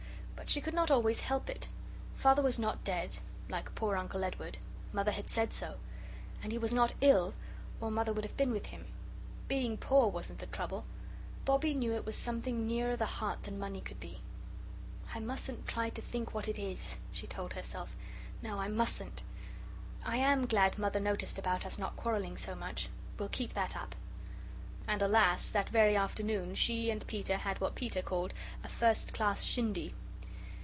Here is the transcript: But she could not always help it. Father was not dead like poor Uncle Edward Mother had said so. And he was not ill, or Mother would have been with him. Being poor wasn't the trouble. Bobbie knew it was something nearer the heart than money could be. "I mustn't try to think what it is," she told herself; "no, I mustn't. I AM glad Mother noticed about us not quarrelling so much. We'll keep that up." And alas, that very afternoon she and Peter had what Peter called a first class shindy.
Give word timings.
But 0.41 0.53
she 0.55 0.59
could 0.59 0.73
not 0.73 0.89
always 0.91 1.21
help 1.21 1.49
it. 1.51 1.69
Father 2.15 2.41
was 2.41 2.57
not 2.59 2.83
dead 2.83 3.19
like 3.47 3.73
poor 3.75 3.95
Uncle 3.95 4.23
Edward 4.25 4.57
Mother 4.91 5.11
had 5.11 5.29
said 5.29 5.53
so. 5.53 5.77
And 6.43 6.51
he 6.51 6.57
was 6.57 6.73
not 6.73 6.91
ill, 6.99 7.33
or 7.79 7.89
Mother 7.91 8.11
would 8.11 8.25
have 8.25 8.35
been 8.35 8.51
with 8.51 8.65
him. 8.65 8.85
Being 9.47 9.77
poor 9.77 10.07
wasn't 10.09 10.39
the 10.39 10.47
trouble. 10.47 10.83
Bobbie 11.45 11.73
knew 11.75 11.93
it 11.93 12.05
was 12.07 12.17
something 12.17 12.67
nearer 12.67 12.97
the 12.97 13.05
heart 13.05 13.43
than 13.43 13.59
money 13.59 13.79
could 13.81 13.99
be. 14.01 14.19
"I 15.13 15.19
mustn't 15.19 15.67
try 15.69 15.89
to 15.91 16.01
think 16.01 16.33
what 16.33 16.47
it 16.49 16.57
is," 16.59 16.99
she 17.13 17.27
told 17.27 17.53
herself; 17.53 17.95
"no, 18.41 18.57
I 18.59 18.67
mustn't. 18.67 19.21
I 20.03 20.17
AM 20.17 20.47
glad 20.47 20.77
Mother 20.79 20.99
noticed 20.99 21.37
about 21.39 21.65
us 21.67 21.77
not 21.79 21.95
quarrelling 21.95 22.35
so 22.35 22.55
much. 22.55 22.89
We'll 23.17 23.29
keep 23.29 23.53
that 23.53 23.77
up." 23.77 23.95
And 24.87 25.01
alas, 25.03 25.49
that 25.51 25.69
very 25.69 25.95
afternoon 25.95 26.55
she 26.55 26.89
and 26.89 27.05
Peter 27.07 27.37
had 27.37 27.61
what 27.61 27.73
Peter 27.75 28.01
called 28.01 28.33
a 28.65 28.67
first 28.67 29.13
class 29.13 29.43
shindy. 29.45 29.93